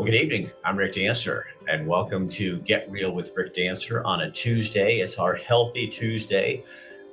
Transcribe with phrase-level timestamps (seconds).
[0.00, 0.50] Well, good evening.
[0.64, 5.00] I'm Rick Dancer, and welcome to Get Real with Rick Dancer on a Tuesday.
[5.00, 6.64] It's our Healthy Tuesday,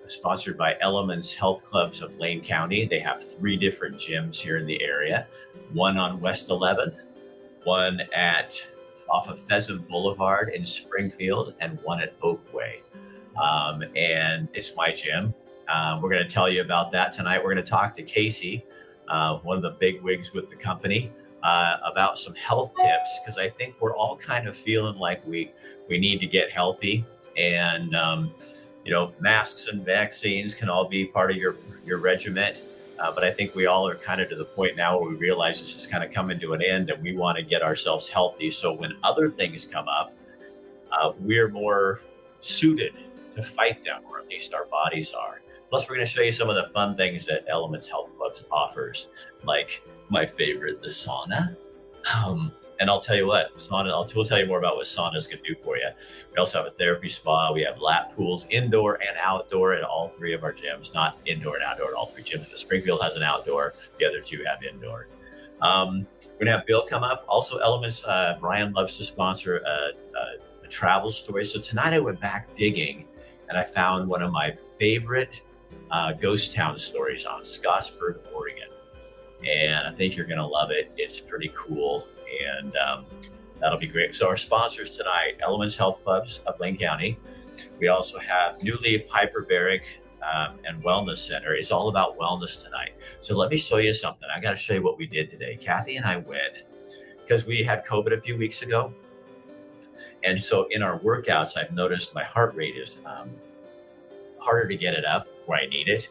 [0.08, 2.88] sponsored by Elements Health Clubs of Lane County.
[2.88, 5.28] They have three different gyms here in the area
[5.74, 6.96] one on West 11th,
[7.66, 8.66] one at
[9.10, 12.80] off of Pheasant Boulevard in Springfield, and one at Oakway.
[13.36, 15.34] Um, and it's my gym.
[15.68, 17.40] Um, we're going to tell you about that tonight.
[17.40, 18.66] We're going to talk to Casey,
[19.10, 21.12] uh, one of the big wigs with the company
[21.44, 25.52] uh, about some health tips because I think we're all kind of feeling like we
[25.90, 27.06] we need to get healthy,
[27.38, 28.32] and um,
[28.84, 31.56] you know, masks and vaccines can all be part of your
[31.86, 32.58] your regiment.
[33.00, 35.16] Uh, but I think we all are kind of to the point now where we
[35.16, 38.10] realize this is kind of coming to an end, and we want to get ourselves
[38.10, 38.50] healthy.
[38.50, 40.14] So when other things come up,
[40.92, 42.02] uh, we're more
[42.40, 42.94] suited
[43.36, 45.42] to fight them, or at least our bodies are.
[45.70, 48.46] Plus, we're going to show you some of the fun things that Elements Health Clubs
[48.52, 49.10] offers,
[49.44, 51.56] like my favorite, the sauna.
[52.14, 55.30] Um, and I'll tell you what, sauna, I'll we'll tell you more about what saunas
[55.30, 55.90] can do for you.
[56.32, 57.52] We also have a therapy spa.
[57.52, 61.56] We have lap pools, indoor and outdoor at all three of our gyms, not indoor
[61.56, 62.50] and outdoor at all three gyms.
[62.52, 65.08] The Springfield has an outdoor, the other two have indoor.
[65.62, 67.26] Um, we're going to have Bill come up.
[67.28, 69.70] Also, Elements, uh, Brian loves to sponsor a,
[70.18, 71.46] a, a travel story.
[71.46, 73.06] So tonight I went back digging
[73.50, 75.42] and I found one of my favorite
[75.90, 78.67] uh, ghost town stories on Scottsburg, Oregon
[79.46, 80.92] and I think you're going to love it.
[80.98, 82.08] It's pretty cool,
[82.58, 83.06] and um,
[83.60, 84.16] that'll be great.
[84.16, 87.18] So our sponsors tonight: Elements Health Clubs of Lane County.
[87.80, 89.82] We also have New Leaf Hyperbaric
[90.22, 91.54] um, and Wellness Center.
[91.54, 92.92] It's all about wellness tonight.
[93.22, 94.28] So let me show you something.
[94.36, 95.58] I got to show you what we did today.
[95.60, 96.66] Kathy and I went
[97.22, 98.94] because we had COVID a few weeks ago,
[100.24, 103.30] and so in our workouts, I've noticed my heart rate is um,
[104.40, 106.10] harder to get it up where I need it,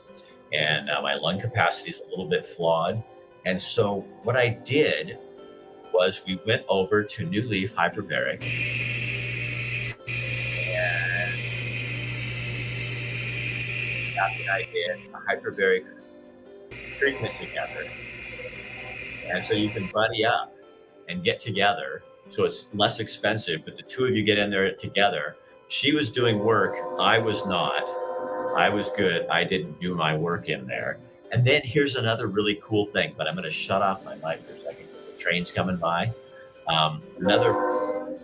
[0.52, 3.02] and uh, my lung capacity is a little bit flawed.
[3.46, 5.18] And so what I did
[5.94, 8.42] was we went over to New Leaf Hyperbaric
[14.46, 15.84] and I did a hyperbaric
[16.98, 17.84] treatment together.
[19.28, 20.54] And so you can buddy up
[21.08, 22.02] and get together.
[22.30, 25.36] So it's less expensive, but the two of you get in there together.
[25.68, 26.76] She was doing work.
[27.00, 27.88] I was not.
[28.56, 29.26] I was good.
[29.28, 30.98] I didn't do my work in there.
[31.32, 34.44] And then here's another really cool thing, but I'm going to shut off my mic
[34.44, 36.12] for a second because the train's coming by.
[36.68, 38.18] Um, another.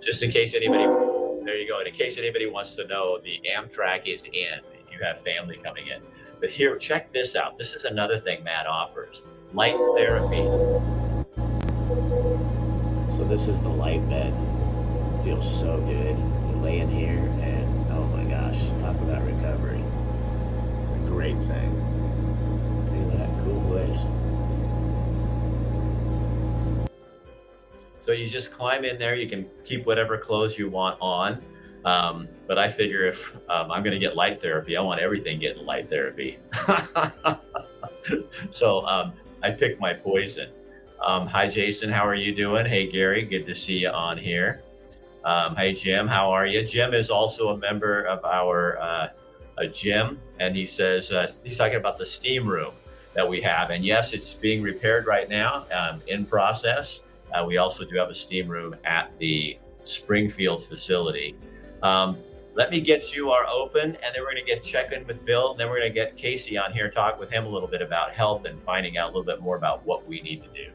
[0.00, 0.84] Just in case anybody,
[1.44, 1.78] there you go.
[1.78, 5.58] And in case anybody wants to know, the Amtrak is in if you have family
[5.62, 6.02] coming in.
[6.40, 7.56] But here, check this out.
[7.56, 9.22] This is another thing Matt offers
[9.54, 10.42] light therapy.
[13.16, 14.34] So, this is the light bed
[15.24, 16.18] feels so good.
[16.18, 19.82] You lay in here and oh my gosh, talk about recovery.
[20.84, 21.72] It's a great thing.
[22.90, 23.98] See that cool place.
[27.98, 29.14] So you just climb in there.
[29.14, 31.42] You can keep whatever clothes you want on.
[31.86, 35.40] Um, but I figure if um, I'm going to get light therapy, I want everything
[35.40, 36.38] getting light therapy.
[38.50, 40.50] so um, I picked my poison.
[41.02, 41.90] Um, hi, Jason.
[41.90, 42.66] How are you doing?
[42.66, 43.22] Hey, Gary.
[43.22, 44.62] Good to see you on here.
[45.24, 46.62] Um, hey, Jim, how are you?
[46.62, 49.08] Jim is also a member of our uh,
[49.72, 52.72] gym, and he says uh, he's talking about the steam room
[53.14, 53.70] that we have.
[53.70, 57.04] And yes, it's being repaired right now, um, in process.
[57.32, 61.34] Uh, we also do have a steam room at the Springfield facility.
[61.82, 62.18] Um,
[62.52, 65.24] let me get you our open, and then we're going to get check in with
[65.24, 65.52] Bill.
[65.52, 67.80] And then we're going to get Casey on here, talk with him a little bit
[67.80, 70.70] about health and finding out a little bit more about what we need to do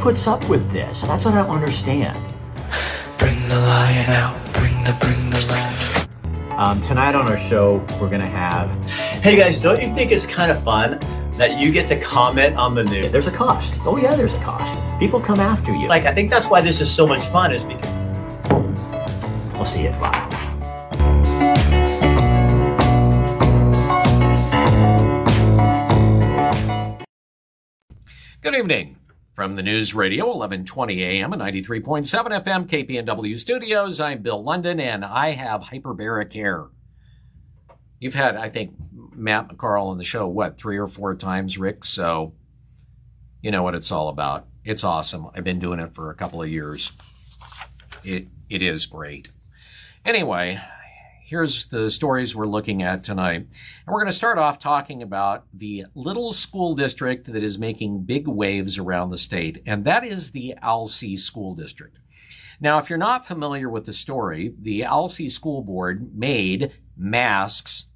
[0.00, 1.02] puts up with this?
[1.02, 2.16] That's what I don't understand.
[3.18, 4.34] Bring the lion out.
[4.54, 6.58] Bring the bring the lion.
[6.58, 8.70] Um, tonight on our show, we're gonna have.
[9.22, 10.98] Hey guys, don't you think it's kind of fun
[11.32, 13.12] that you get to comment on the news?
[13.12, 13.74] There's a cost.
[13.80, 14.74] Oh yeah, there's a cost.
[14.98, 15.86] People come after you.
[15.86, 17.90] Like I think that's why this is so much fun, is because.
[19.54, 20.30] we'll see you at five.
[28.40, 28.99] Good evening.
[29.40, 32.04] From the News Radio, 1120 AM and 93.7
[32.44, 36.66] FM, KPNW studios, I'm Bill London and I have hyperbaric hair.
[37.98, 38.74] You've had, I think,
[39.14, 41.86] Matt McCarl on the show, what, three or four times, Rick?
[41.86, 42.34] So
[43.40, 44.46] you know what it's all about.
[44.62, 45.28] It's awesome.
[45.34, 46.92] I've been doing it for a couple of years.
[48.04, 49.30] It, it is great.
[50.04, 50.60] Anyway,
[51.30, 53.36] here's the stories we're looking at tonight.
[53.36, 58.02] And we're going to start off talking about the little school district that is making
[58.02, 61.96] big waves around the state, and that is the Alsea School District.
[62.60, 67.86] Now, if you're not familiar with the story, the Alsea School Board made masks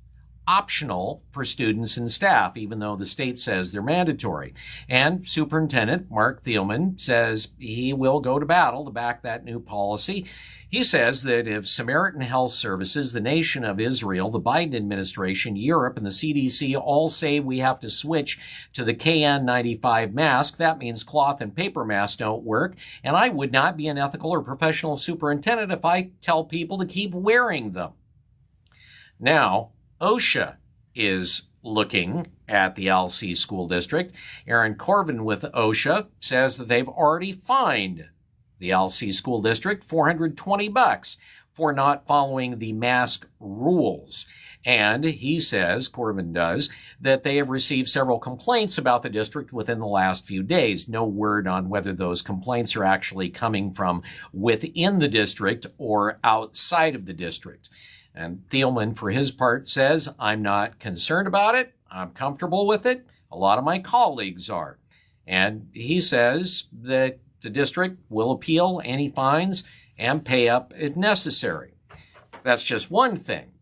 [0.46, 4.54] optional for students and staff, even though the state says they're mandatory.
[4.88, 10.26] And Superintendent Marc Thielman says he will go to battle to back that new policy.
[10.74, 15.96] He says that if Samaritan Health Services, the nation of Israel, the Biden administration, Europe,
[15.96, 18.40] and the CDC all say we have to switch
[18.72, 22.74] to the KN95 mask, that means cloth and paper masks don't work.
[23.04, 26.86] And I would not be an ethical or professional superintendent if I tell people to
[26.86, 27.92] keep wearing them.
[29.20, 30.56] Now, OSHA
[30.94, 34.14] is looking at the Alsea School District.
[34.46, 38.08] Aaron Corvin with OSHA says that they've already fined
[38.58, 41.16] the Alsea School District 420 bucks
[41.54, 44.26] for not following the mask rules.
[44.64, 46.70] And he says, Corvin does,
[47.00, 50.88] that they have received several complaints about the district within the last few days.
[50.88, 54.02] No word on whether those complaints are actually coming from
[54.32, 57.68] within the district or outside of the district.
[58.14, 61.74] And Thielman, for his part, says, I'm not concerned about it.
[61.90, 63.06] I'm comfortable with it.
[63.30, 64.78] A lot of my colleagues are.
[65.26, 69.64] And he says that the district will appeal any fines
[69.98, 71.74] and pay up if necessary.
[72.42, 73.52] That's just one thing.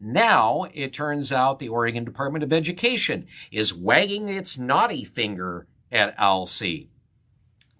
[0.00, 6.14] Now it turns out the Oregon Department of Education is wagging its naughty finger at
[6.18, 6.86] Alsea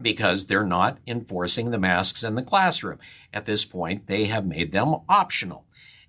[0.01, 2.99] because they're not enforcing the masks in the classroom.
[3.33, 5.67] At this point, they have made them optional.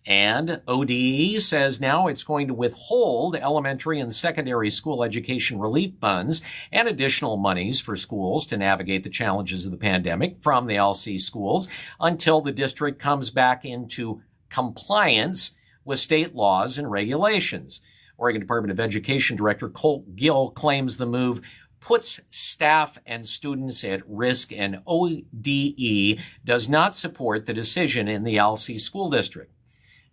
[0.10, 6.42] And ODE says now it's going to withhold elementary and secondary school education relief funds
[6.72, 11.20] and additional monies for schools to navigate the challenges of the pandemic from the Alsea
[11.20, 11.68] schools
[12.00, 15.52] until the district comes back into compliance
[15.86, 17.80] with state laws and regulations.
[18.18, 21.40] Oregon Department of Education Director Colt Gill claims the move
[21.80, 28.40] puts staff and students at risk and ODE does not support the decision in the
[28.40, 29.54] Alsea School District.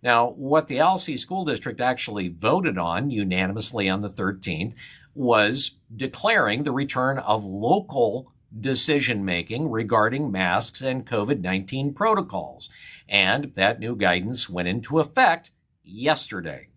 [0.03, 4.75] Now, what the Alsea School District actually voted on unanimously on the 13th
[5.15, 12.69] was declaring the return of local decision making regarding masks and COVID 19 protocols.
[13.09, 15.51] And that new guidance went into effect
[15.83, 16.69] yesterday.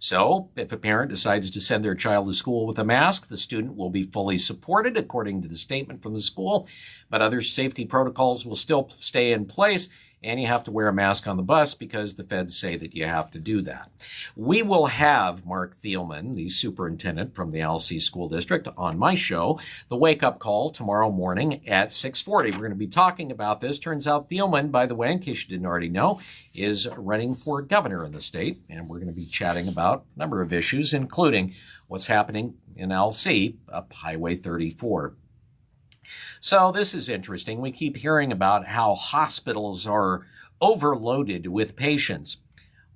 [0.00, 3.36] So, if a parent decides to send their child to school with a mask, the
[3.36, 6.68] student will be fully supported according to the statement from the school,
[7.10, 9.88] but other safety protocols will still stay in place
[10.22, 12.94] and you have to wear a mask on the bus because the feds say that
[12.94, 13.90] you have to do that.
[14.36, 19.60] We will have Marc Thielman, the superintendent from the Alsea School District, on my show,
[19.88, 22.52] The Wake Up Call, tomorrow morning at 640.
[22.52, 23.78] We're going to be talking about this.
[23.78, 26.20] Turns out Thielman, by the way, in case you didn't already know,
[26.54, 30.18] is running for governor in the state, and we're going to be chatting about a
[30.18, 31.54] number of issues, including
[31.86, 35.14] what's happening in Alsea up Highway 34.
[36.40, 37.60] So this is interesting.
[37.60, 40.26] We keep hearing about how hospitals are
[40.60, 42.38] overloaded with patients.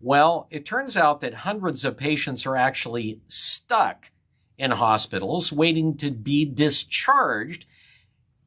[0.00, 4.10] Well, it turns out that hundreds of patients are actually stuck
[4.58, 7.66] in hospitals waiting to be discharged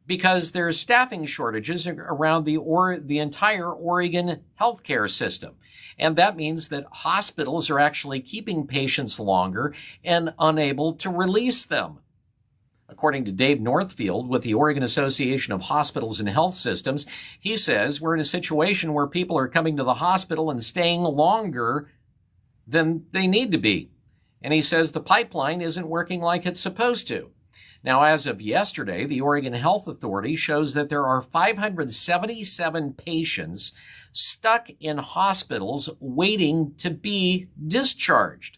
[0.07, 5.56] because there's staffing shortages around the or the entire Oregon healthcare system.
[5.97, 9.73] And that means that hospitals are actually keeping patients longer
[10.03, 12.00] and unable to release them.
[12.88, 17.06] According to Dave Northfield with the Oregon Association of Hospitals and Health Systems,
[17.40, 21.01] he says we're in a situation where people are coming to the hospital and staying
[21.01, 21.89] longer
[22.68, 23.89] than they need to be.
[24.42, 27.32] And he says the pipeline isn't working like it's supposed to.
[27.84, 33.74] Now, as of yesterday, the Oregon Health Authority shows that there are 577 patients
[34.12, 38.58] stuck in hospitals waiting to be discharged.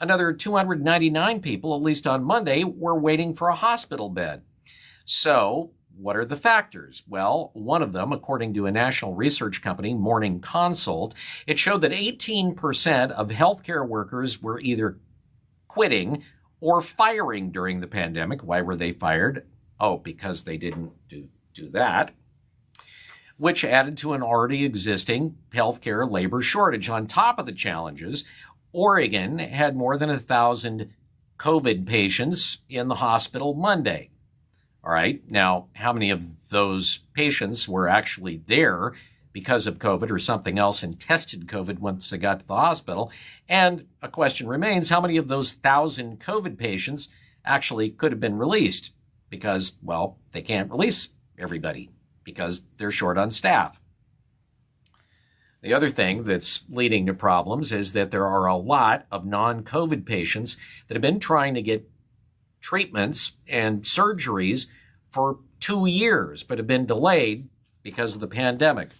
[0.00, 4.42] Another 299 people, at least on Monday, were waiting for a hospital bed.
[5.04, 7.02] So, what are the factors?
[7.08, 11.14] Well, one of them, according to a national research company, Morning Consult,
[11.46, 14.98] it showed that 18% of healthcare workers were either
[15.68, 16.22] quitting
[16.60, 18.42] or firing during the pandemic.
[18.42, 19.46] Why were they fired?
[19.80, 22.12] Oh, because they didn't do, do that,
[23.38, 26.90] which added to an already existing healthcare labor shortage.
[26.90, 28.24] On top of the challenges,
[28.72, 30.90] Oregon had more than a thousand
[31.38, 34.10] COVID patients in the hospital Monday.
[34.84, 35.20] All right.
[35.28, 38.92] Now, how many of those patients were actually there
[39.32, 43.10] because of COVID or something else and tested COVID once they got to the hospital?
[43.48, 47.08] And a question remains how many of those thousand COVID patients
[47.44, 48.92] actually could have been released?
[49.28, 51.90] Because, well, they can't release everybody
[52.22, 53.80] because they're short on staff.
[55.66, 59.64] The other thing that's leading to problems is that there are a lot of non
[59.64, 60.56] COVID patients
[60.86, 61.90] that have been trying to get
[62.60, 64.68] treatments and surgeries
[65.10, 67.48] for two years, but have been delayed
[67.82, 68.92] because of the pandemic.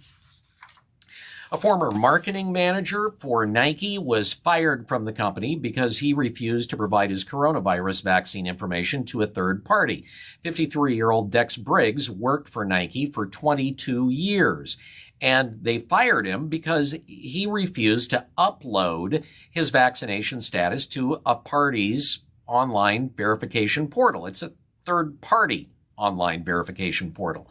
[1.53, 6.77] A former marketing manager for Nike was fired from the company because he refused to
[6.77, 10.05] provide his coronavirus vaccine information to a third party.
[10.43, 14.77] 53 year old Dex Briggs worked for Nike for 22 years
[15.21, 22.21] and they fired him because he refused to upload his vaccination status to a party's
[22.47, 24.27] online verification portal.
[24.27, 24.53] It's a
[24.85, 27.51] third party online verification portal.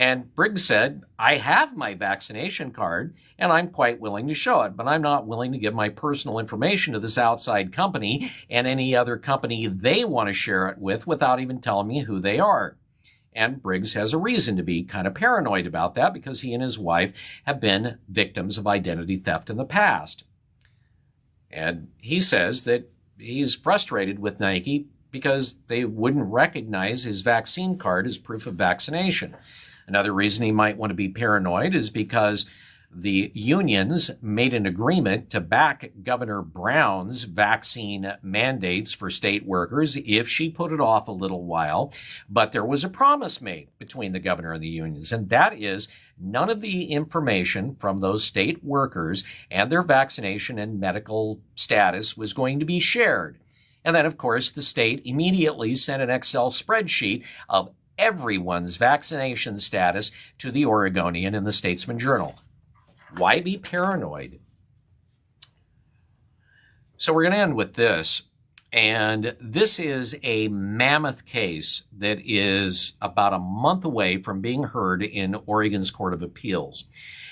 [0.00, 4.76] And Briggs said, I have my vaccination card and I'm quite willing to show it,
[4.76, 8.94] but I'm not willing to give my personal information to this outside company and any
[8.94, 12.77] other company they want to share it with without even telling me who they are.
[13.38, 16.60] And Briggs has a reason to be kind of paranoid about that because he and
[16.60, 20.24] his wife have been victims of identity theft in the past.
[21.48, 28.08] And he says that he's frustrated with Nike because they wouldn't recognize his vaccine card
[28.08, 29.36] as proof of vaccination.
[29.86, 32.44] Another reason he might want to be paranoid is because
[32.90, 40.26] the unions made an agreement to back Governor Brown's vaccine mandates for state workers if
[40.26, 41.92] she put it off a little while.
[42.30, 45.88] But there was a promise made between the governor and the unions, and that is
[46.18, 52.32] none of the information from those state workers and their vaccination and medical status was
[52.32, 53.38] going to be shared.
[53.84, 60.10] And then, of course, the state immediately sent an Excel spreadsheet of everyone's vaccination status
[60.38, 62.38] to the Oregonian and the Statesman Journal.
[63.16, 64.40] Why be paranoid?
[66.96, 68.22] So we're going to end with this.
[68.70, 75.02] And this is a mammoth case that is about a month away from being heard
[75.02, 76.84] in Oregon's Court of Appeals.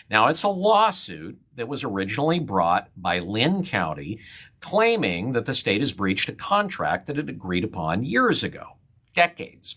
[0.09, 4.21] Now, it's a lawsuit that was originally brought by Linn County
[4.61, 8.79] claiming that the state has breached a contract that it agreed upon years ago,
[9.15, 9.77] decades.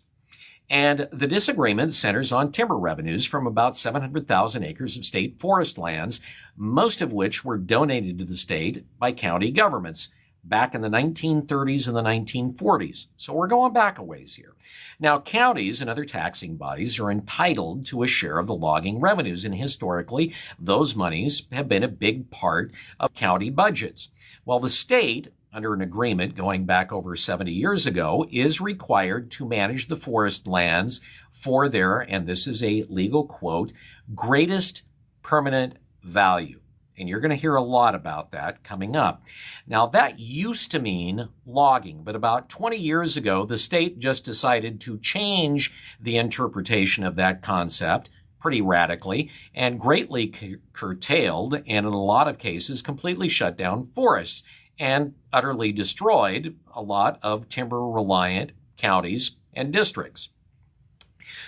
[0.69, 6.21] And the disagreement centers on timber revenues from about 700,000 acres of state forest lands,
[6.55, 10.09] most of which were donated to the state by county governments
[10.43, 13.07] back in the 1930s and the 1940s.
[13.17, 14.55] So we're going back a ways here.
[14.99, 19.45] Now, counties and other taxing bodies are entitled to a share of the logging revenues,
[19.45, 24.09] and historically, those monies have been a big part of county budgets.
[24.43, 29.47] While the state under an agreement going back over 70 years ago, is required to
[29.47, 31.01] manage the forest lands
[31.31, 33.71] for their, and this is a legal quote,
[34.13, 34.83] greatest
[35.23, 36.59] permanent value.
[36.97, 39.23] And you're going to hear a lot about that coming up.
[39.65, 44.81] Now, that used to mean logging, but about 20 years ago, the state just decided
[44.81, 52.03] to change the interpretation of that concept pretty radically and greatly curtailed, and in a
[52.03, 54.43] lot of cases, completely shut down forests
[54.79, 60.29] and utterly destroyed a lot of timber reliant counties and districts.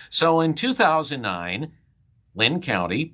[0.10, 1.72] So in 2009,
[2.36, 3.14] Linn County,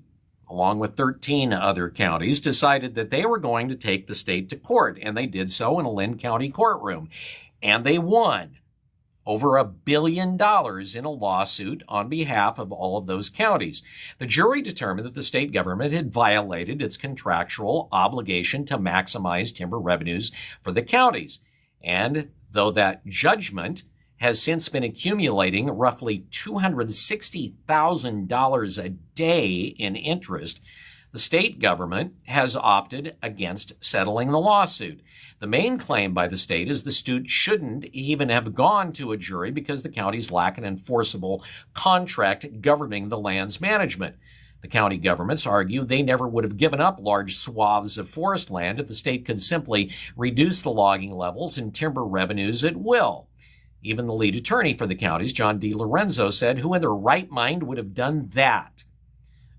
[0.49, 4.55] along with 13 other counties, decided that they were going to take the state to
[4.55, 7.09] court, and they did so in a Linn County courtroom.
[7.61, 8.56] And they won
[9.27, 13.83] over a billion dollars in a lawsuit on behalf of all of those counties.
[14.17, 19.77] The jury determined that the state government had violated its contractual obligation to maximize timber
[19.77, 20.31] revenues
[20.63, 21.41] for the counties.
[21.83, 23.83] And though that judgment
[24.19, 30.61] has since been accumulating roughly $260,000 a day in interest,
[31.11, 35.01] the state government has opted against settling the lawsuit.
[35.39, 39.17] The main claim by the state is the suit shouldn't even have gone to a
[39.17, 44.15] jury because the counties lack an enforceable contract governing the land's management.
[44.61, 48.79] The county governments argue they never would have given up large swaths of forest land
[48.79, 53.27] if the state could simply reduce the logging levels and timber revenues at will.
[53.83, 57.63] Even the lead attorney for the counties, John DiLorenzo, said, Who in their right mind
[57.63, 58.83] would have done that?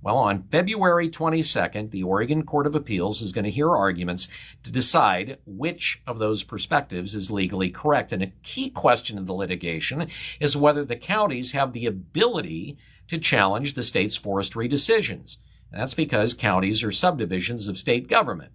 [0.00, 4.28] Well, on February 22nd, the Oregon Court of Appeals is going to hear arguments
[4.62, 8.12] to decide which of those perspectives is legally correct.
[8.12, 12.78] And a key question in the litigation is whether the counties have the ability
[13.08, 15.38] to challenge the state's forestry decisions.
[15.72, 18.52] And that's because counties are subdivisions of state government.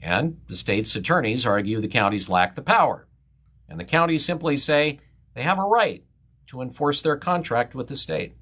[0.00, 3.06] And the state's attorneys argue the counties lack the power.
[3.68, 5.00] And the counties simply say
[5.34, 6.02] they have a right
[6.46, 8.34] to enforce their contract with the state.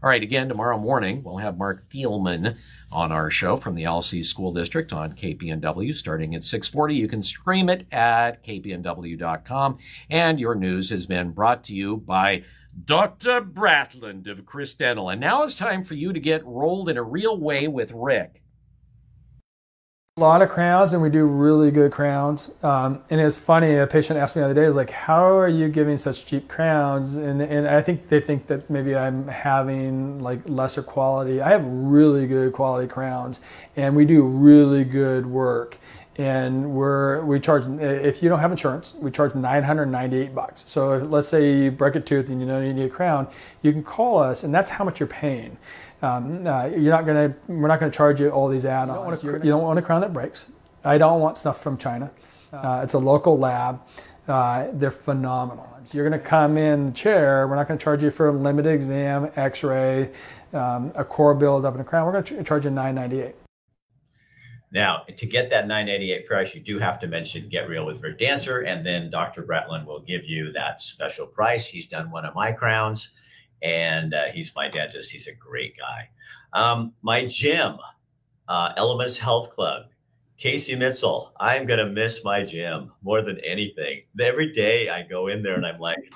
[0.00, 2.56] All right, again, tomorrow morning, we'll have Marc Thielman
[2.92, 6.94] on our show from the Alsea School District on KPNW starting at 640.
[6.94, 9.78] You can stream it at kpnw.com.
[10.08, 12.44] And your news has been brought to you by
[12.84, 13.40] Dr.
[13.40, 15.08] Bratland of Chris Dental.
[15.08, 18.40] And now it's time for you to get rolled in a real way with Rick.
[20.18, 22.50] A lot of crowns, and we do really good crowns.
[22.64, 23.76] Um, and it's funny.
[23.76, 26.48] A patient asked me the other day, "Is like, how are you giving such cheap
[26.48, 31.40] crowns?" And and I think they think that maybe I'm having like lesser quality.
[31.40, 33.38] I have really good quality crowns,
[33.76, 35.78] and we do really good work.
[36.16, 40.64] And we're we charge if you don't have insurance, we charge 998 bucks.
[40.66, 43.28] So if, let's say you break a tooth and you know you need a crown,
[43.62, 45.56] you can call us, and that's how much you're paying.
[46.00, 49.22] Um, uh, you're not gonna, we're not gonna charge you all these add-ons.
[49.22, 50.46] You don't, you don't want a crown that breaks.
[50.84, 52.10] I don't want stuff from China.
[52.52, 53.80] Uh, it's a local lab.
[54.26, 55.66] Uh, they're phenomenal.
[55.92, 57.48] You're gonna come in the chair.
[57.48, 60.12] We're not gonna charge you for a limited exam, X-ray,
[60.52, 62.06] um, a core build up and a crown.
[62.06, 63.34] We're gonna ch- charge you 998.
[64.70, 68.18] Now, to get that 988 price, you do have to mention Get Real with Rick
[68.18, 69.42] Dancer, and then Dr.
[69.42, 71.66] Bretland will give you that special price.
[71.66, 73.12] He's done one of my crowns
[73.62, 75.10] and uh, he's my dentist.
[75.10, 76.08] He's a great guy.
[76.52, 77.76] Um, my gym,
[78.48, 79.86] uh, Elements Health Club,
[80.36, 81.32] Casey Mitchell.
[81.40, 84.02] I'm gonna miss my gym more than anything.
[84.20, 86.14] Every day I go in there and I'm like,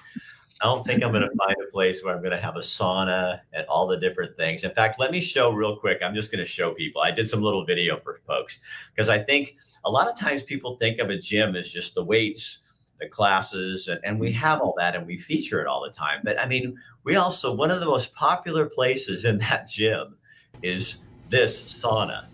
[0.62, 3.66] I don't think I'm gonna find a place where I'm gonna have a sauna and
[3.66, 4.62] all the different things.
[4.62, 5.98] In fact, let me show real quick.
[6.02, 7.02] I'm just gonna show people.
[7.02, 8.60] I did some little video for folks
[8.94, 12.04] because I think a lot of times people think of a gym as just the
[12.04, 12.60] weights
[13.00, 16.20] the classes and, and we have all that and we feature it all the time
[16.22, 20.16] but i mean we also one of the most popular places in that gym
[20.62, 22.24] is this sauna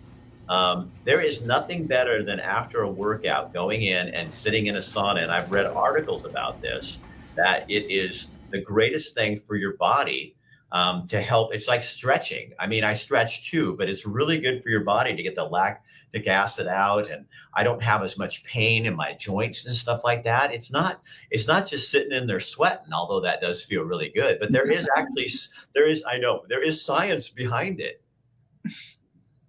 [0.49, 4.79] um, there is nothing better than after a workout going in and sitting in a
[4.79, 6.99] sauna and i've read articles about this
[7.35, 10.35] that it is the greatest thing for your body
[10.71, 11.53] um, to help.
[11.53, 12.53] It's like stretching.
[12.59, 15.45] I mean, I stretch too, but it's really good for your body to get the
[16.13, 20.01] lactic it out, and I don't have as much pain in my joints and stuff
[20.03, 20.53] like that.
[20.53, 21.01] It's not.
[21.31, 24.39] It's not just sitting in there sweating, although that does feel really good.
[24.39, 25.27] But there is actually
[25.73, 26.03] there is.
[26.07, 28.01] I know there is science behind it.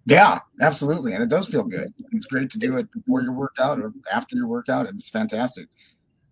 [0.05, 1.93] Yeah, absolutely, and it does feel good.
[2.11, 4.87] It's great to do it before your workout or after your workout.
[4.87, 5.67] And it's fantastic.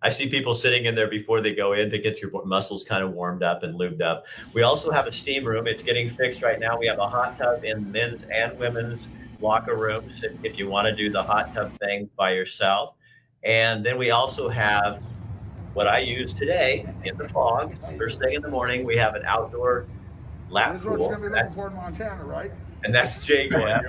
[0.02, 3.04] I see people sitting in there before they go in to get your muscles kind
[3.04, 4.24] of warmed up and lubed up.
[4.54, 5.66] We also have a steam room.
[5.66, 6.78] It's getting fixed right now.
[6.78, 9.08] We have a hot tub in men's and women's
[9.40, 12.94] locker rooms if, if you want to do the hot tub thing by yourself.
[13.42, 15.02] And then we also have
[15.72, 17.74] what I use today in the fog.
[17.96, 19.86] First thing in the morning, we have an outdoor
[20.50, 21.16] lap pool.
[21.32, 22.50] That's, Montana, right?
[22.84, 23.82] And that's Jay going.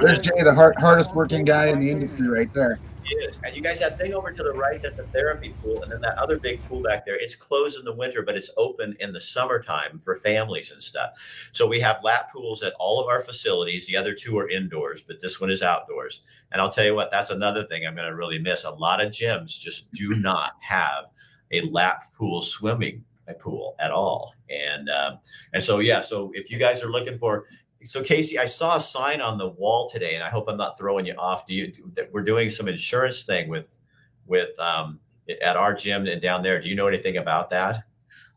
[0.00, 2.78] There's Jay, the hard, hardest working guy in the industry, right there.
[3.08, 5.82] Yes, And you guys, that thing over to the right, that's a therapy pool.
[5.82, 8.50] And then that other big pool back there, it's closed in the winter, but it's
[8.56, 11.10] open in the summertime for families and stuff.
[11.52, 13.86] So we have lap pools at all of our facilities.
[13.86, 16.22] The other two are indoors, but this one is outdoors.
[16.50, 18.64] And I'll tell you what, that's another thing I'm going to really miss.
[18.64, 21.04] A lot of gyms just do not have
[21.52, 23.04] a lap pool swimming
[23.34, 24.34] pool at all.
[24.48, 25.18] And um,
[25.52, 27.46] and so yeah, so if you guys are looking for
[27.86, 30.76] so Casey, I saw a sign on the wall today, and I hope I'm not
[30.76, 31.46] throwing you off.
[31.46, 31.72] Do you?
[32.12, 33.78] We're doing some insurance thing with
[34.26, 35.00] with um,
[35.42, 36.60] at our gym and down there.
[36.60, 37.84] Do you know anything about that?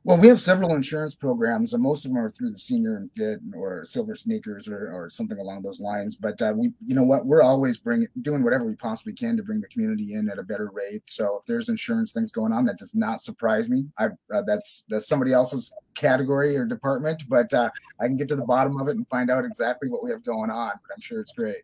[0.09, 3.11] Well, we have several insurance programs, and most of them are through the senior and
[3.11, 6.15] fit or silver sneakers or, or something along those lines.
[6.15, 9.61] But uh, we, you know what, we're always doing whatever we possibly can to bring
[9.61, 11.03] the community in at a better rate.
[11.05, 13.85] So if there's insurance things going on, that does not surprise me.
[13.99, 17.69] I uh, that's that's somebody else's category or department, but uh,
[18.01, 20.25] I can get to the bottom of it and find out exactly what we have
[20.25, 20.71] going on.
[20.71, 21.61] But I'm sure it's great.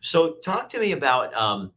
[0.00, 1.72] So talk to me about um,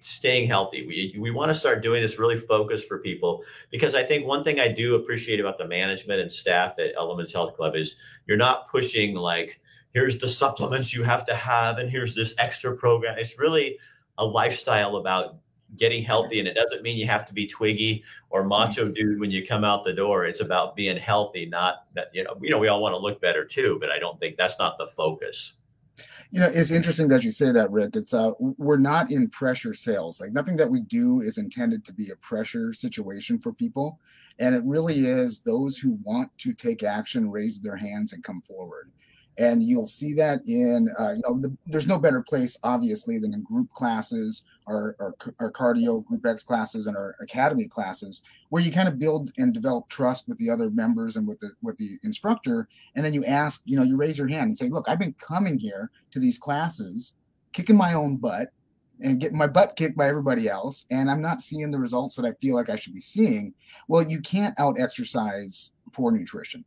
[0.00, 0.86] staying healthy.
[0.86, 4.44] We, we want to start doing this really focused for people because I think one
[4.44, 8.36] thing I do appreciate about the management and staff at Elements Health Club is you're
[8.36, 9.60] not pushing like,
[9.94, 13.18] here's the supplements you have to have and here's this extra program.
[13.18, 13.78] It's really
[14.18, 15.36] a lifestyle about
[15.76, 19.30] getting healthy and it doesn't mean you have to be twiggy or macho dude when
[19.30, 22.58] you come out the door it's about being healthy not that you know you know
[22.58, 25.56] we all want to look better too but i don't think that's not the focus
[26.30, 27.96] you know it's interesting that you say that rick.
[27.96, 30.20] It's uh we're not in pressure sales.
[30.20, 33.98] Like nothing that we do is intended to be a pressure situation for people.
[34.38, 38.40] And it really is those who want to take action raise their hands and come
[38.42, 38.90] forward
[39.38, 43.32] and you'll see that in uh, you know the, there's no better place obviously than
[43.32, 48.62] in group classes our, our, our cardio group x classes and our academy classes where
[48.62, 51.76] you kind of build and develop trust with the other members and with the with
[51.78, 52.68] the instructor.
[52.94, 55.14] And then you ask you know you raise your hand and say look i've been
[55.14, 57.14] coming here to these classes
[57.52, 58.48] kicking my own butt
[59.00, 62.24] and getting my butt kicked by everybody else and i'm not seeing the results that
[62.24, 63.54] i feel like i should be seeing.
[63.86, 66.64] Well you can't out exercise poor nutrition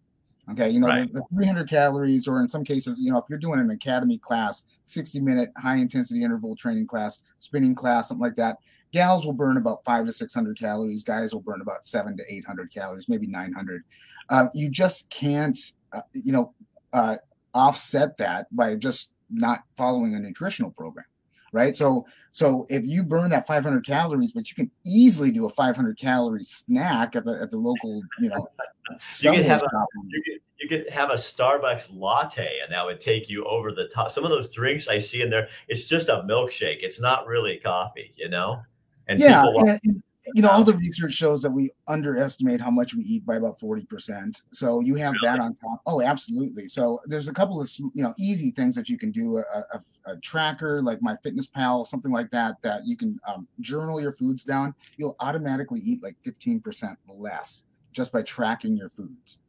[0.51, 1.11] Okay, you know, right.
[1.13, 4.17] the, the, 300 calories, or in some cases, you know, if you're doing an academy
[4.17, 8.57] class, 60 minute high intensity interval training class, spinning class, something like that,
[8.91, 11.03] gals will burn about five to 600 calories.
[11.03, 13.83] Guys will burn about seven to 800 calories, maybe 900.
[14.29, 15.57] Uh, you just can't,
[15.93, 16.53] uh, you know,
[16.93, 17.17] uh,
[17.53, 21.05] offset that by just not following a nutritional program.
[21.51, 21.75] Right?
[21.75, 25.97] So so if you burn that 500 calories, but you can easily do a 500
[25.97, 28.47] calorie snack at the at the local, you know,
[29.19, 29.69] you could have a,
[30.09, 33.87] you could you could have a Starbucks latte, and that would take you over the
[33.87, 34.11] top.
[34.11, 36.79] Some of those drinks I see in there, it's just a milkshake.
[36.81, 38.61] It's not really coffee, you know.
[39.07, 40.03] And yeah, and, and,
[40.35, 43.59] you know, all the research shows that we underestimate how much we eat by about
[43.59, 44.41] 40%.
[44.51, 45.37] So you have really?
[45.37, 45.81] that on top.
[45.85, 46.67] Oh, absolutely.
[46.67, 49.41] So there's a couple of, you know, easy things that you can do a,
[49.73, 54.43] a, a tracker like MyFitnessPal, something like that, that you can um, journal your foods
[54.43, 54.75] down.
[54.97, 59.39] You'll automatically eat like 15% less just by tracking your foods.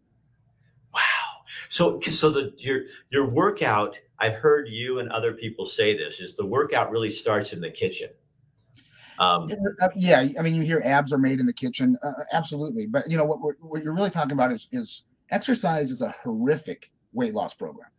[0.94, 1.00] Wow.
[1.68, 3.98] So, so the your your workout.
[4.18, 7.70] I've heard you and other people say this is the workout really starts in the
[7.70, 8.10] kitchen.
[9.22, 9.48] Um,
[9.80, 12.86] uh, yeah, I mean, you hear abs are made in the kitchen, uh, uh absolutely.
[12.86, 13.38] But you know what?
[13.60, 17.90] What you're really talking about is is exercise is a horrific weight loss program.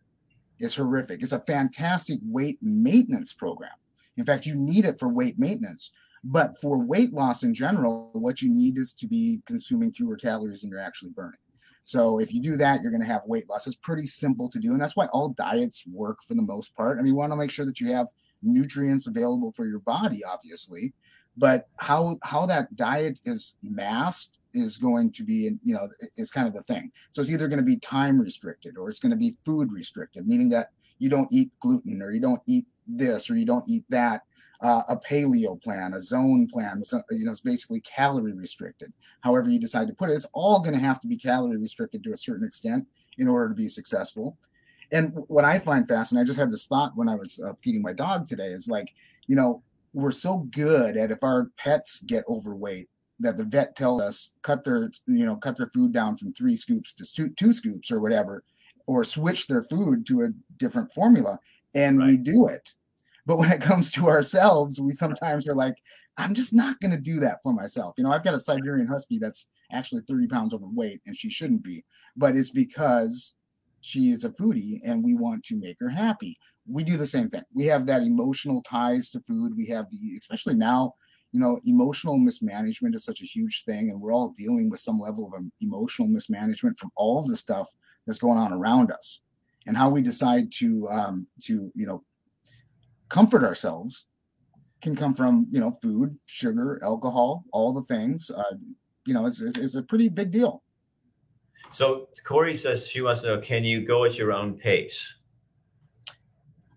[0.60, 1.22] It's horrific.
[1.24, 3.72] It's a fantastic weight maintenance program.
[4.18, 5.92] In fact, you need it for weight maintenance.
[6.26, 10.62] But for weight loss in general, what you need is to be consuming fewer calories
[10.62, 11.40] than you're actually burning.
[11.84, 13.68] So if you do that, you're going to have weight loss.
[13.68, 14.72] It's pretty simple to do.
[14.72, 16.98] And that's why all diets work for the most part.
[16.98, 18.08] I mean, you want to make sure that you have
[18.44, 20.94] nutrients available for your body, obviously.
[21.36, 26.48] But how how that diet is masked is going to be, you know, is kind
[26.48, 26.92] of the thing.
[27.10, 30.28] So it's either going to be time restricted or it's going to be food restricted,
[30.28, 33.84] meaning that you don't eat gluten or you don't eat this or you don't eat
[33.90, 34.22] that
[34.62, 36.82] uh, a paleo plan, a zone plan.
[37.12, 38.94] You know, it's basically calorie restricted.
[39.22, 42.04] However, you decide to put it, it's all going to have to be calorie restricted
[42.04, 44.38] to a certain extent in order to be successful.
[44.94, 47.82] And what I find fascinating, I just had this thought when I was uh, feeding
[47.82, 48.94] my dog today, is like,
[49.28, 49.62] you know,
[49.94, 54.64] we're so good at if our pets get overweight that the vet tells us cut
[54.64, 58.00] their, you know, cut their food down from three scoops to two, two scoops or
[58.00, 58.44] whatever,
[58.86, 61.40] or switch their food to a different formula,
[61.76, 62.08] and right.
[62.08, 62.74] we do it
[63.26, 65.76] but when it comes to ourselves, we sometimes are like,
[66.18, 67.96] I'm just not going to do that for myself.
[67.98, 71.64] You know, I've got a Siberian Husky that's actually 30 pounds overweight and she shouldn't
[71.64, 71.84] be,
[72.16, 73.36] but it's because
[73.84, 76.38] she is a foodie and we want to make her happy.
[76.65, 77.43] We do the same thing.
[77.54, 79.58] We have that emotional ties to food.
[79.58, 80.93] We have the, especially now,
[81.34, 85.00] you know, emotional mismanagement is such a huge thing, and we're all dealing with some
[85.00, 87.67] level of emotional mismanagement from all of the stuff
[88.06, 89.19] that's going on around us,
[89.65, 92.04] and how we decide to, um, to you know,
[93.10, 94.06] comfort ourselves
[94.82, 98.56] can come from you know food sugar alcohol all the things uh,
[99.06, 100.62] you know it's, it's, it's, a pretty big deal
[101.69, 105.15] so corey says she wants to know can you go at your own pace?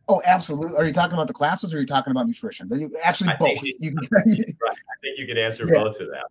[0.09, 0.77] Oh absolutely.
[0.77, 2.71] Are you talking about the classes or are you talking about nutrition?
[3.03, 3.63] Actually I both.
[3.63, 4.25] you can, right.
[4.27, 5.83] i think you can answer yeah.
[5.83, 6.27] both of that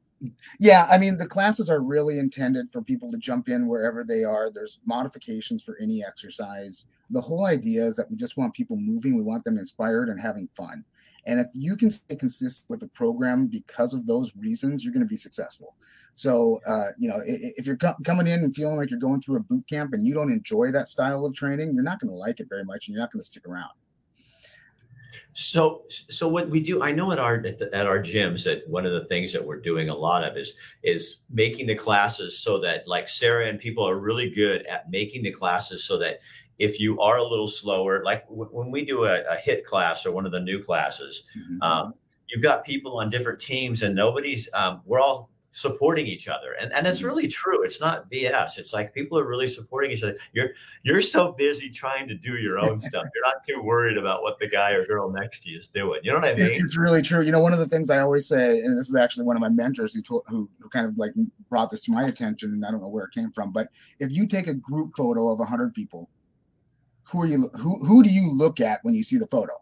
[0.59, 4.23] yeah i mean the classes are really intended for people to jump in wherever they
[4.23, 4.49] are.
[4.49, 6.85] There's modifications for any exercise.
[7.09, 9.15] The whole idea is that we just want people moving.
[9.15, 10.83] We want them inspired and having fun.
[11.27, 15.05] And if you can stay consistent with the program because of those reasons you're going
[15.05, 15.75] to be successful
[16.15, 19.37] so uh, you know if you're co- coming in and feeling like you're going through
[19.37, 22.17] a boot camp and you don't enjoy that style of training you're not going to
[22.17, 23.71] like it very much and you're not going to stick around
[25.33, 28.67] so, so what we do, I know at our at, the, at, our gyms that
[28.67, 32.39] one of the things that we're doing a lot of is is making the classes
[32.39, 36.19] so that like Sarah and people are really good at making the classes so that
[36.57, 40.05] if you are a little slower, like w- when we do a, a, HIIT class
[40.05, 41.61] or one of the new classes, mm-hmm.
[41.61, 41.93] um,
[42.29, 46.51] you've got people on different teams and nobody's um, we're all supporting each other.
[46.59, 47.07] And, and it's mm-hmm.
[47.07, 47.63] really true.
[47.63, 50.17] It's not bs it's like people are really supporting each other.
[50.33, 50.49] You're
[50.83, 53.05] you're so busy trying to do your own stuff.
[53.15, 56.01] You're not too worried about what the guy or girl next to you is doing.
[56.03, 56.51] You know what i mean?
[56.51, 57.21] it's really true.
[57.21, 59.41] You know one of the things i always say and this is actually one of
[59.41, 61.13] my mentors who told who, who kind of like
[61.49, 64.11] brought this to my attention and i don't know where it came from but if
[64.11, 66.09] you take a group photo of 100 people
[67.03, 69.53] who are you who who do you look at when you see the photo?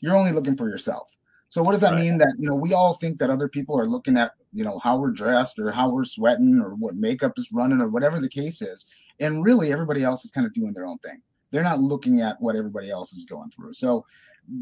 [0.00, 1.16] You're only looking for yourself
[1.50, 2.00] so what does that right.
[2.00, 4.78] mean that you know we all think that other people are looking at you know
[4.78, 8.28] how we're dressed or how we're sweating or what makeup is running or whatever the
[8.28, 8.86] case is,
[9.18, 11.20] and really everybody else is kind of doing their own thing.
[11.50, 13.72] They're not looking at what everybody else is going through.
[13.72, 14.06] So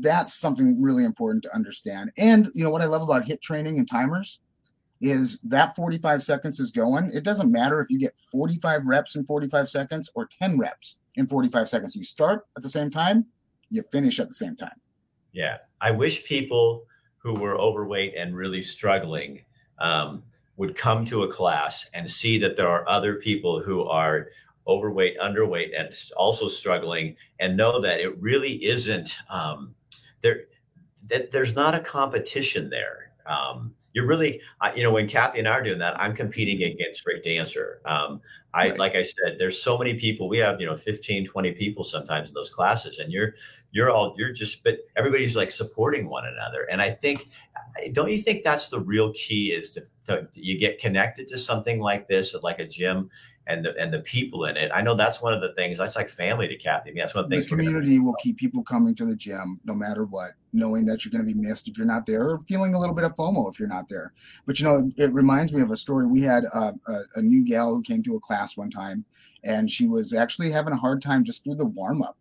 [0.01, 2.11] that's something really important to understand.
[2.17, 4.41] And you know what I love about HIIT training and timers
[5.03, 7.11] is that 45 seconds is going.
[7.13, 11.27] It doesn't matter if you get 45 reps in 45 seconds or 10 reps in
[11.27, 11.95] 45 seconds.
[11.95, 13.27] You start at the same time,
[13.69, 14.73] you finish at the same time.
[15.33, 15.59] Yeah.
[15.81, 16.85] I wish people
[17.19, 19.43] who were overweight and really struggling
[19.79, 20.23] um,
[20.57, 24.29] would come to a class and see that there are other people who are
[24.67, 29.75] overweight, underweight, and also struggling, and know that it really isn't um,
[30.21, 30.45] there.
[31.07, 33.13] That there's not a competition there.
[33.27, 36.63] Um, you're really, uh, you know, when Kathy and I are doing that, I'm competing
[36.71, 37.81] against Rick Dancer.
[37.87, 38.21] Um,
[38.55, 38.79] I, Right.
[38.79, 40.29] like I said, there's so many people.
[40.29, 43.35] We have, you know, 15, 20 people sometimes in those classes, and you're,
[43.71, 46.67] you're all, you're just, but everybody's like supporting one another.
[46.71, 47.29] And I think,
[47.93, 51.81] don't you think that's the real key is to, to you get connected to something
[51.81, 53.11] like this, like a gym,
[53.49, 54.71] and the, and the people in it.
[54.75, 55.79] I know that's one of the things.
[55.79, 56.91] That's like family to Kathy.
[56.91, 59.57] I mean, that's one of the the community will keep people coming to the gym
[59.65, 62.43] no matter what, knowing that you're going to be missed if you're not there, or
[62.47, 64.13] feeling a little bit of FOMO if you're not there.
[64.45, 66.07] But you know, it reminds me of a story.
[66.07, 69.07] We had uh, a, a new gal who came to a class one time,
[69.43, 72.19] and she was actually having a hard time just through the warm up.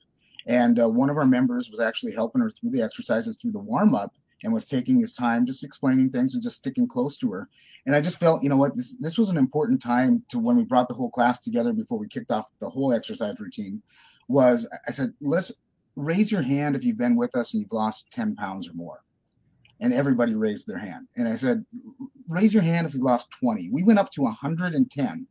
[0.48, 3.60] And uh, one of our members was actually helping her through the exercises through the
[3.60, 7.32] warm up and was taking his time, just explaining things and just sticking close to
[7.32, 7.50] her.
[7.86, 10.56] And I just felt, you know what, this this was an important time to when
[10.56, 13.82] we brought the whole class together before we kicked off the whole exercise routine.
[14.28, 15.52] Was I said, let's
[15.96, 19.04] raise your hand if you've been with us and you've lost 10 pounds or more.
[19.80, 21.08] And everybody raised their hand.
[21.18, 21.66] And I said,
[22.28, 23.70] raise your hand if you lost 20.
[23.72, 25.28] We went up to 110.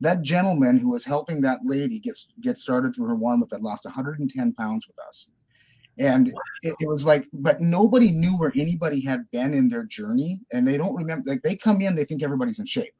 [0.00, 3.62] That gentleman who was helping that lady get, get started through her warm up had
[3.62, 5.30] lost 110 pounds with us.
[5.98, 6.28] And
[6.62, 10.40] it, it was like, but nobody knew where anybody had been in their journey.
[10.52, 12.94] And they don't remember, like they come in, they think everybody's in shape.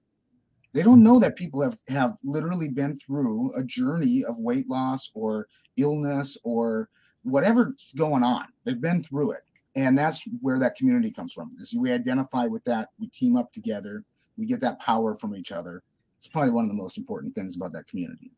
[0.72, 5.10] They don't know that people have, have literally been through a journey of weight loss
[5.14, 6.88] or illness or
[7.22, 8.46] whatever's going on.
[8.64, 9.42] They've been through it.
[9.76, 11.50] And that's where that community comes from.
[11.58, 14.04] Is we identify with that, we team up together,
[14.36, 15.82] we get that power from each other.
[16.18, 18.32] It's probably one of the most important things about that community.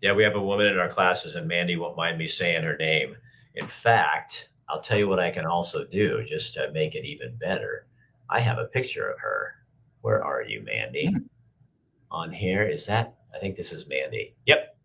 [0.00, 2.76] Yeah, we have a woman in our classes, and Mandy won't mind me saying her
[2.76, 3.16] name.
[3.56, 7.36] In fact, I'll tell you what I can also do just to make it even
[7.36, 7.88] better.
[8.30, 9.54] I have a picture of her.
[10.02, 11.08] Where are you, Mandy?
[11.08, 11.18] Hmm.
[12.12, 12.62] On here.
[12.62, 13.16] Is that?
[13.34, 14.36] I think this is Mandy.
[14.46, 14.76] Yep.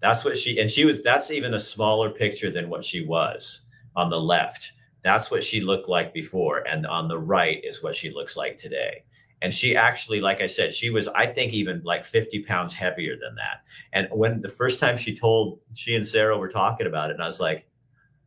[0.00, 3.62] That's what she, and she was, that's even a smaller picture than what she was
[3.96, 4.72] on the left.
[5.02, 6.66] That's what she looked like before.
[6.68, 9.02] And on the right is what she looks like today.
[9.42, 13.16] And she actually, like I said, she was, I think, even like 50 pounds heavier
[13.20, 13.62] than that.
[13.92, 17.22] And when the first time she told, she and Sarah were talking about it, and
[17.22, 17.66] I was like,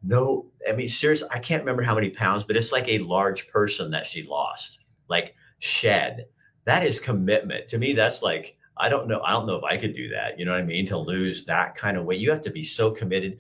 [0.04, 3.47] no, I mean, seriously, I can't remember how many pounds, but it's like a large
[3.47, 6.25] person that she lost, like shed.
[6.65, 7.69] That is commitment.
[7.69, 9.21] To me, that's like, I don't know.
[9.23, 10.38] I don't know if I could do that.
[10.38, 10.86] You know what I mean?
[10.88, 13.38] To lose that kind of weight, you have to be so committed.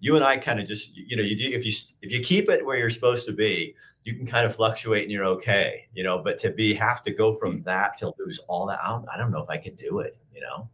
[0.00, 2.48] You and I kind of just, you know, you do if you if you keep
[2.48, 6.04] it where you're supposed to be, you can kind of fluctuate and you're okay, you
[6.04, 6.18] know.
[6.18, 9.16] But to be have to go from that to lose all that, I don't, I
[9.16, 10.68] don't know if I can do it, you know.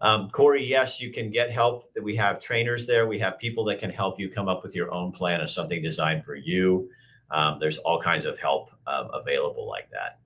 [0.00, 1.92] Um, Corey, yes, you can get help.
[1.94, 3.06] That we have trainers there.
[3.06, 5.82] We have people that can help you come up with your own plan of something
[5.82, 6.90] designed for you.
[7.30, 10.18] Um, there's all kinds of help um, available like that.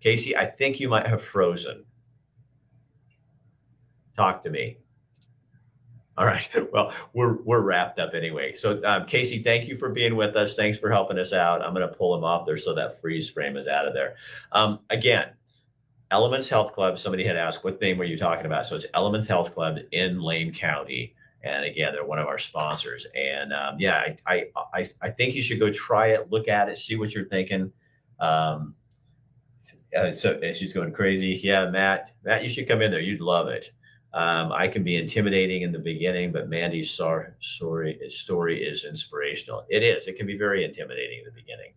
[0.00, 1.84] Casey, I think you might have frozen.
[4.16, 4.78] Talk to me.
[6.18, 6.48] All right.
[6.72, 8.52] Well, we're we're wrapped up anyway.
[8.52, 10.54] So, um, Casey, thank you for being with us.
[10.54, 11.62] Thanks for helping us out.
[11.62, 14.16] I'm going to pull him off there so that freeze frame is out of there.
[14.52, 15.30] Um, again,
[16.10, 16.98] Elements Health Club.
[16.98, 18.66] Somebody had asked, what name were you talking about?
[18.66, 21.14] So it's Elements Health Club in Lane County.
[21.42, 23.06] And again, they're one of our sponsors.
[23.14, 26.68] And um, yeah, I, I, I I think you should go try it, look at
[26.68, 27.72] it, see what you're thinking.
[28.20, 28.74] Um,
[29.96, 31.40] uh, so she's going crazy.
[31.42, 33.00] Yeah, Matt, Matt, you should come in there.
[33.00, 33.72] You'd love it.
[34.14, 39.66] Um, I can be intimidating in the beginning, but Mandy's story, story is inspirational.
[39.68, 40.06] It is.
[40.06, 41.72] It can be very intimidating in the beginning.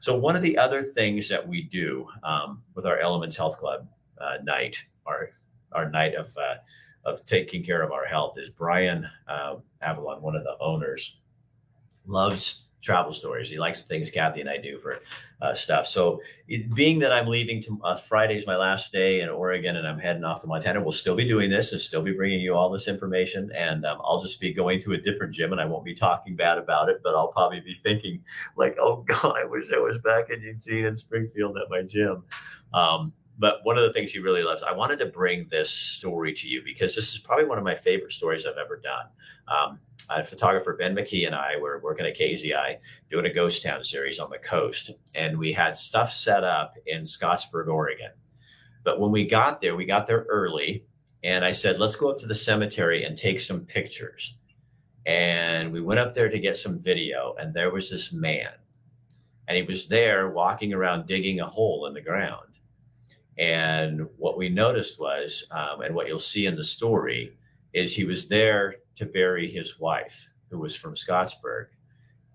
[0.00, 3.86] So one of the other things that we do um, with our Elements Health Club
[4.20, 5.30] uh, night, our
[5.72, 6.56] our night of uh,
[7.04, 11.20] of taking care of our health, is Brian uh, Avalon, one of the owners,
[12.06, 13.50] loves travel stories.
[13.50, 15.00] He likes the things Kathy and I do for
[15.40, 15.86] uh, stuff.
[15.86, 19.86] So, it, being that I'm leaving to uh, Friday's my last day in Oregon, and
[19.86, 22.54] I'm heading off to Montana, we'll still be doing this and still be bringing you
[22.54, 23.50] all this information.
[23.56, 26.36] And um, I'll just be going to a different gym, and I won't be talking
[26.36, 28.22] bad about it, but I'll probably be thinking
[28.56, 32.24] like, "Oh God, I wish I was back in Eugene and Springfield at my gym."
[32.72, 36.32] Um, but one of the things he really loves, I wanted to bring this story
[36.34, 39.06] to you because this is probably one of my favorite stories I've ever done.
[39.46, 39.78] Um,
[40.10, 42.78] a photographer Ben McKee and I were working at KEZI
[43.10, 47.02] doing a ghost town series on the coast, and we had stuff set up in
[47.02, 48.10] Scottsburg, Oregon.
[48.84, 50.84] But when we got there, we got there early,
[51.22, 54.36] and I said, "Let's go up to the cemetery and take some pictures."
[55.04, 58.52] And we went up there to get some video, and there was this man,
[59.46, 62.48] and he was there walking around digging a hole in the ground.
[63.38, 67.37] And what we noticed was, um, and what you'll see in the story,
[67.72, 71.66] is he was there to bury his wife, who was from Scottsburg,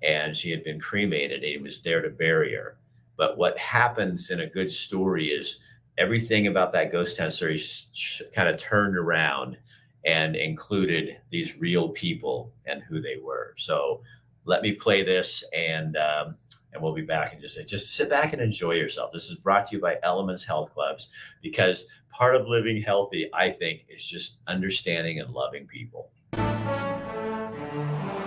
[0.01, 1.43] and she had been cremated.
[1.43, 2.77] And he was there to bury her.
[3.17, 5.59] But what happens in a good story is
[5.97, 9.57] everything about that ghost town series kind of turned around
[10.05, 13.53] and included these real people and who they were.
[13.57, 14.01] So
[14.45, 16.35] let me play this, and um,
[16.73, 19.11] and we'll be back and just just sit back and enjoy yourself.
[19.13, 23.49] This is brought to you by Elements Health Clubs because part of living healthy, I
[23.49, 26.11] think, is just understanding and loving people.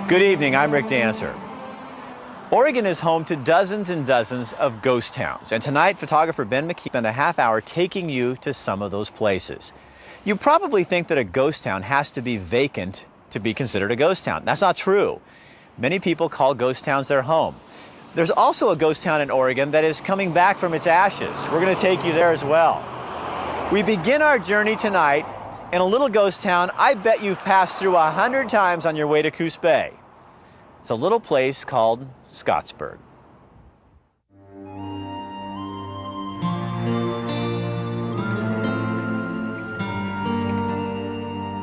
[0.08, 0.56] Good evening.
[0.56, 1.34] I'm Rick Dancer.
[2.50, 6.86] Oregon is home to dozens and dozens of ghost towns, and tonight, photographer Ben McKee
[6.86, 9.72] spent a half hour taking you to some of those places.
[10.24, 13.96] You probably think that a ghost town has to be vacant to be considered a
[13.96, 14.44] ghost town.
[14.44, 15.20] That's not true.
[15.78, 17.56] Many people call ghost towns their home.
[18.14, 21.48] There's also a ghost town in Oregon that is coming back from its ashes.
[21.50, 22.95] We're going to take you there as well.
[23.72, 25.26] We begin our journey tonight
[25.72, 29.08] in a little ghost town I bet you've passed through a hundred times on your
[29.08, 29.92] way to Coos Bay.
[30.80, 32.98] It's a little place called Scottsburg.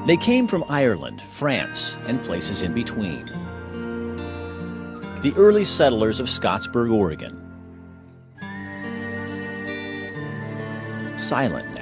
[0.06, 3.26] They came from Ireland, France, and places in between.
[5.22, 7.40] The early settlers of Scottsburg, Oregon.
[11.18, 11.73] Silent.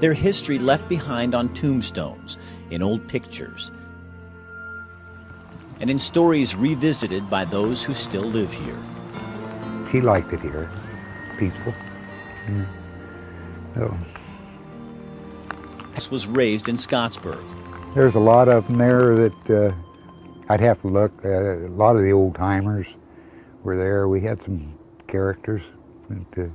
[0.00, 2.38] Their history left behind on tombstones,
[2.70, 3.70] in old pictures,
[5.80, 8.76] and in stories revisited by those who still live here.
[9.90, 10.68] He liked it here,
[11.38, 11.72] peaceful.
[12.48, 12.64] Yeah.
[13.74, 13.96] So
[15.94, 17.42] This was raised in Scottsburg.
[17.94, 19.72] there's a lot of them there that uh,
[20.48, 21.12] I'd have to look.
[21.24, 22.94] Uh, a lot of the old timers
[23.62, 24.08] were there.
[24.08, 24.74] We had some
[25.06, 25.62] characters.
[26.10, 26.48] That, uh,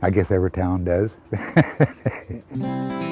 [0.00, 1.16] I guess every town does.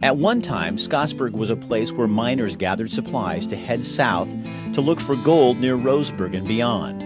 [0.00, 4.28] At one time, Scottsburg was a place where miners gathered supplies to head south
[4.72, 7.02] to look for gold near Roseburg and beyond.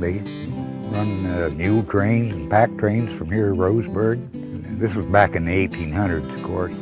[0.00, 0.18] they
[0.90, 4.78] run uh, mule trains and pack trains from here to Roseburg.
[4.78, 6.74] This was back in the 1800s, of course.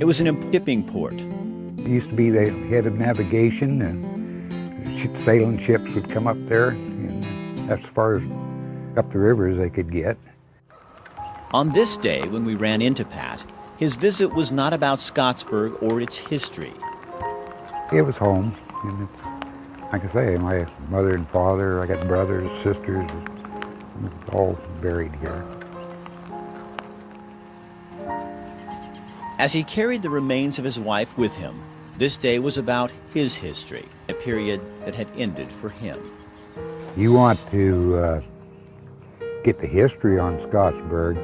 [0.00, 1.14] It was an shipping port.
[1.14, 6.70] It used to be the head of navigation, and sailing ships would come up there,
[6.70, 7.24] and
[7.68, 8.22] that's as far as
[8.96, 10.16] up the river as they could get.
[11.52, 13.44] On this day, when we ran into Pat,
[13.76, 16.72] his visit was not about Scottsburg or its history.
[17.92, 22.50] It was home, and it's, like I say, my mother and father, I got brothers,
[22.62, 23.10] sisters,
[24.32, 25.44] all buried here.
[29.38, 31.60] As he carried the remains of his wife with him,
[31.96, 35.98] this day was about his history, a period that had ended for him.
[36.96, 38.22] You want to uh,
[39.42, 41.16] get the history on Scottsburg,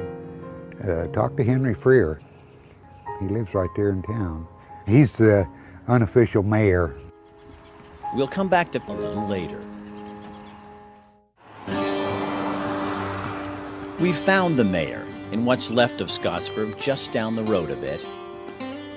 [0.83, 2.21] uh, talk to Henry Freer.
[3.19, 4.47] He lives right there in town.
[4.85, 5.47] He's the
[5.87, 6.95] unofficial mayor.
[8.13, 9.59] We'll come back to a little later.
[13.99, 18.05] We found the mayor in what's left of Scottsburg just down the road a bit.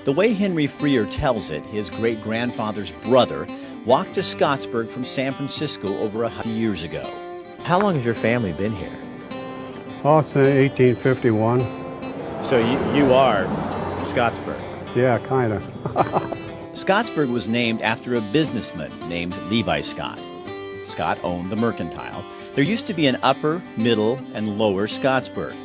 [0.05, 3.47] The way Henry Freer tells it, his great grandfather's brother
[3.85, 7.03] walked to Scottsburg from San Francisco over a hundred years ago.
[7.63, 8.95] How long has your family been here?
[10.03, 11.59] Oh, it's 1851.
[12.43, 13.45] So you, you are
[14.05, 14.59] Scottsburg.
[14.95, 15.61] Yeah, kind of.
[16.73, 20.19] Scottsburg was named after a businessman named Levi Scott.
[20.87, 22.25] Scott owned the mercantile.
[22.55, 25.55] There used to be an upper, middle, and lower Scottsburg.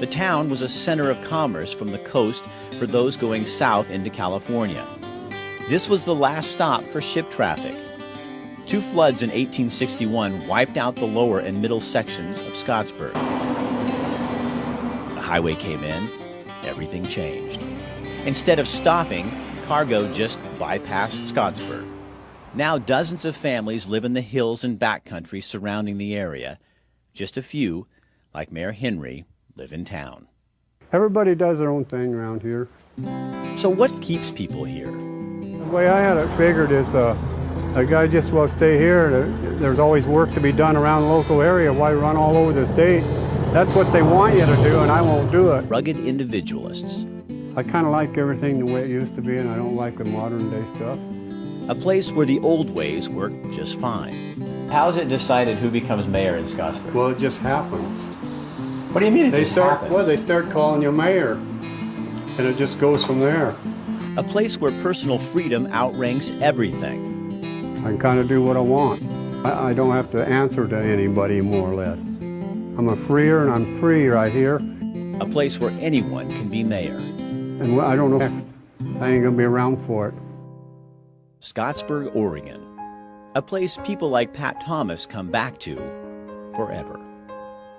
[0.00, 2.44] The town was a center of commerce from the coast
[2.78, 4.86] for those going south into California.
[5.70, 7.74] This was the last stop for ship traffic.
[8.66, 13.47] Two floods in 1861 wiped out the lower and middle sections of Scottsburg.
[15.28, 16.08] Highway came in,
[16.64, 17.62] everything changed.
[18.24, 19.30] Instead of stopping,
[19.66, 21.86] cargo just bypassed Scottsburg.
[22.54, 26.58] Now dozens of families live in the hills and backcountry surrounding the area.
[27.12, 27.86] Just a few,
[28.32, 30.28] like Mayor Henry, live in town.
[30.94, 32.66] Everybody does their own thing around here.
[33.54, 34.90] So what keeps people here?
[34.90, 37.14] The way I had it figured is uh,
[37.74, 39.26] a guy just will stay here.
[39.58, 41.70] There's always work to be done around the local area.
[41.70, 43.04] Why run all over the state?
[43.52, 45.62] That's what they want you to do, and I won't do it.
[45.62, 47.06] Rugged individualists.
[47.56, 49.96] I kind of like everything the way it used to be, and I don't like
[49.96, 50.98] the modern day stuff.
[51.68, 54.14] A place where the old ways work just fine.
[54.70, 56.92] How's it decided who becomes mayor in Scottsburg?
[56.92, 58.00] Well, it just happens.
[58.92, 59.92] What do you mean it They just start happens?
[59.92, 63.56] well, they start calling you mayor, and it just goes from there.
[64.18, 67.80] A place where personal freedom outranks everything.
[67.80, 69.02] I can kind of do what I want.
[69.44, 71.98] I, I don't have to answer to anybody, more or less.
[72.78, 74.56] I'm a freer, and I'm free right here.
[75.20, 76.96] A place where anyone can be mayor.
[76.96, 78.24] And I don't know.
[79.04, 80.14] I ain't gonna be around for it.
[81.40, 82.62] Scottsburg, Oregon.
[83.34, 85.74] A place people like Pat Thomas come back to
[86.54, 87.00] forever.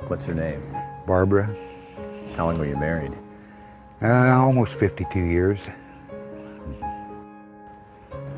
[0.08, 0.62] What's her name?
[1.08, 1.56] Barbara,
[2.36, 3.14] How long were you married?
[4.02, 5.60] uh, almost 52 years.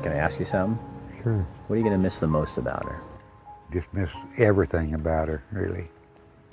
[0.02, 0.78] Can I ask you something?
[1.22, 1.46] Sure.
[1.66, 3.00] What are you going to miss the most about her?
[3.72, 5.88] Just miss everything about her, really.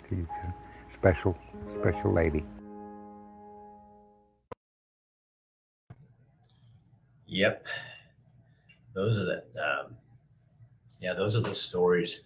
[0.09, 0.53] She's a
[0.93, 1.37] special,
[1.79, 2.43] special lady.
[7.27, 7.67] Yep.
[8.95, 9.97] Those are the um,
[10.99, 12.21] yeah, those are the stories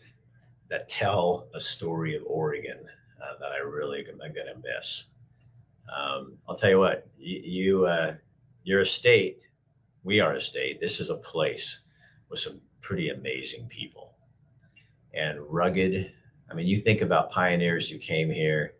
[0.69, 2.79] that tell a story of Oregon
[3.21, 5.05] uh, that I really am to miss.
[5.93, 8.15] Um, I'll tell you what, you, you uh,
[8.63, 9.41] you're a state.
[10.03, 10.79] We are a state.
[10.79, 11.81] This is a place
[12.29, 14.15] with some pretty amazing people
[15.13, 16.13] and rugged.
[16.49, 18.73] I mean, you think about pioneers who came here,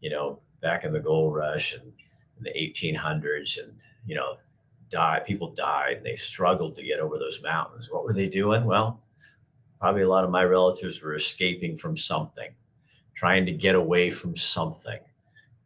[0.00, 1.92] you know, back in the gold rush and
[2.40, 3.72] the 1800s, and
[4.06, 4.36] you know,
[4.90, 5.24] died.
[5.26, 5.98] People died.
[5.98, 7.90] And they struggled to get over those mountains.
[7.90, 8.64] What were they doing?
[8.64, 9.02] Well,
[9.80, 12.50] probably a lot of my relatives were escaping from something,
[13.14, 15.00] trying to get away from something.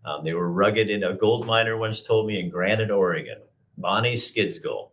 [0.04, 0.90] Um, they were rugged.
[0.90, 3.38] And a gold miner once told me in Granite, Oregon,
[3.76, 4.90] Bonnie Skidsgull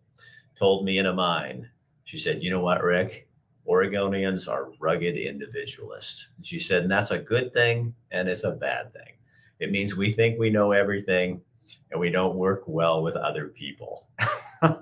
[0.58, 1.70] told me in a mine,
[2.04, 3.27] she said, You know what, Rick?
[3.68, 6.30] Oregonians are rugged individualists.
[6.42, 9.14] She said, and that's a good thing and it's a bad thing.
[9.60, 11.42] It means we think we know everything
[11.92, 14.08] and we don't work well with other people.
[14.62, 14.78] and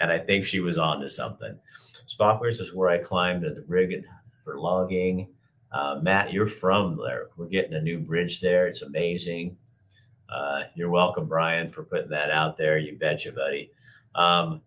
[0.00, 1.58] I think she was on to something.
[2.06, 4.04] Spockers is where I climbed the rig
[4.44, 5.28] for logging.
[5.72, 7.28] Uh, Matt, you're from there.
[7.36, 8.66] We're getting a new bridge there.
[8.66, 9.56] It's amazing.
[10.28, 12.78] Uh, you're welcome, Brian, for putting that out there.
[12.78, 13.72] You betcha, buddy.
[14.14, 14.62] Um,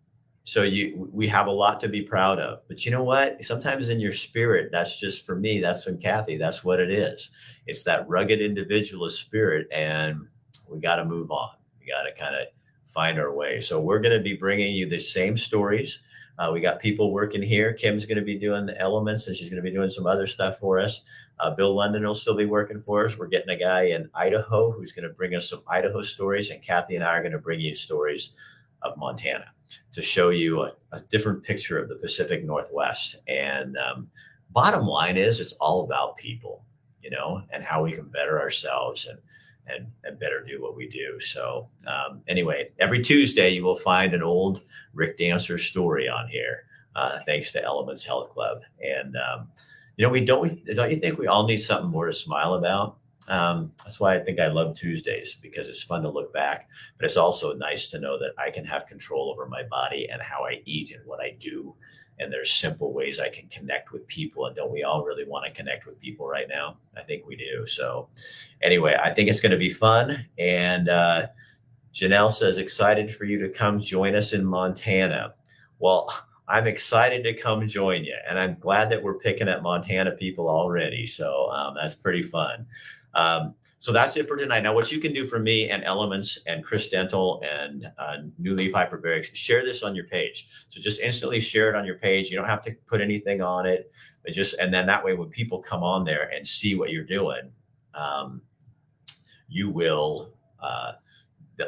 [0.46, 2.62] so you, we have a lot to be proud of.
[2.68, 3.44] But you know what?
[3.46, 5.62] Sometimes in your spirit, that's just for me.
[5.62, 6.38] That's from Kathy.
[6.38, 7.30] That's what it is.
[7.66, 10.28] It's that rugged individualist spirit, and
[10.70, 11.52] we got to move on.
[11.80, 12.48] We got to kind of
[12.86, 13.62] find our way.
[13.62, 16.00] So we're going to be bringing you the same stories.
[16.38, 17.74] Uh, we got people working here.
[17.74, 20.28] Kim's going to be doing the elements, and she's going to be doing some other
[20.28, 21.04] stuff for us.
[21.40, 23.18] Uh, Bill London will still be working for us.
[23.18, 26.62] We're getting a guy in Idaho who's going to bring us some Idaho stories, and
[26.62, 28.34] Kathy and I are going to bring you stories
[28.82, 29.46] of Montana
[29.92, 33.18] to show you a, a different picture of the Pacific Northwest.
[33.28, 34.10] And um,
[34.52, 36.64] bottom line is, it's all about people,
[37.02, 39.20] you know, and how we can better ourselves and
[39.68, 41.20] and, and better do what we do.
[41.20, 44.64] So um, anyway, every Tuesday you will find an old
[44.94, 46.66] Rick Dancer story on here,
[46.96, 48.62] uh, thanks to Elements Health Club.
[48.84, 49.48] And um,
[49.96, 52.56] you know, we don't we, don't you think we all need something more to smile
[52.56, 52.98] about?
[53.28, 56.68] Um, that's why I think I love Tuesdays because it's fun to look back,
[56.98, 60.22] but it's also nice to know that I can have control over my body and
[60.22, 61.76] how I eat and what I do
[62.20, 64.46] and there's simple ways I can connect with people.
[64.46, 66.78] And don't we all really want to connect with people right now?
[66.96, 67.66] I think we do.
[67.66, 68.10] So,
[68.62, 70.26] anyway, I think it's going to be fun.
[70.38, 71.28] And uh,
[71.94, 75.34] Janelle says, excited for you to come join us in Montana.
[75.80, 76.14] Well,
[76.48, 80.50] I'm excited to come join you, and I'm glad that we're picking up Montana people
[80.50, 81.08] already.
[81.08, 82.68] So um, that's pretty fun.
[83.16, 84.62] Um, so that's it for tonight.
[84.62, 88.56] Now, what you can do for me and Elements and Chris Dental and uh, New
[88.56, 90.48] Leaf Hyperbarics, share this on your page.
[90.70, 92.30] So just instantly share it on your page.
[92.30, 93.92] You don't have to put anything on it,
[94.24, 97.04] but just and then that way, when people come on there and see what you're
[97.04, 97.52] doing,
[97.94, 98.42] um,
[99.50, 100.94] you will uh,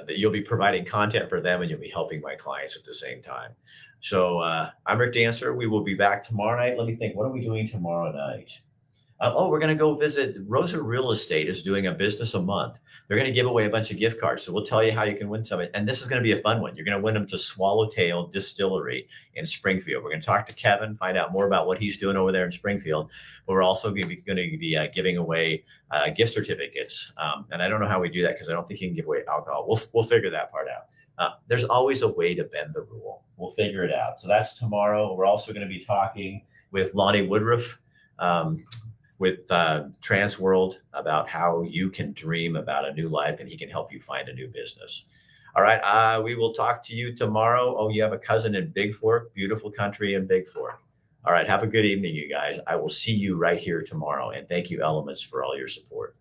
[0.08, 3.22] you'll be providing content for them, and you'll be helping my clients at the same
[3.22, 3.52] time.
[4.00, 5.54] So uh, I'm Rick Dancer.
[5.54, 6.78] We will be back tomorrow night.
[6.78, 7.16] Let me think.
[7.16, 8.58] What are we doing tomorrow night?
[9.22, 12.42] Uh, oh, we're going to go visit Rosa Real Estate is doing a business a
[12.42, 12.80] month.
[13.08, 14.44] They're going to give away a bunch of gift cards.
[14.44, 15.62] So we'll tell you how you can win some.
[15.74, 16.76] And this is going to be a fun one.
[16.76, 20.04] You're going to win them to Swallowtail Distillery in Springfield.
[20.04, 22.44] We're going to talk to Kevin, find out more about what he's doing over there
[22.44, 23.10] in Springfield.
[23.46, 27.14] But we're also going to be, going to be uh, giving away uh, gift certificates.
[27.18, 28.96] Um, and I don't know how we do that because I don't think you can
[28.98, 29.66] give away alcohol.
[29.66, 30.88] We'll, we'll figure that part out.
[31.18, 33.24] Uh, there's always a way to bend the rule.
[33.38, 34.20] We'll figure it out.
[34.20, 35.14] So that's tomorrow.
[35.14, 37.80] We're also going to be talking with Lonnie Woodruff.
[38.20, 38.66] Um,
[39.20, 43.70] with uh, Transworld about how you can dream about a new life and he can
[43.70, 45.06] help you find a new business.
[45.56, 45.80] All right.
[45.80, 47.76] Uh, we will talk to you tomorrow.
[47.78, 50.78] Oh, you have a cousin in Bigfork, beautiful country in Bigfork.
[51.26, 51.48] All right.
[51.48, 52.60] Have a good evening, you guys.
[52.68, 54.32] I will see you right here tomorrow.
[54.32, 56.18] And thank you, Elements, for all your support.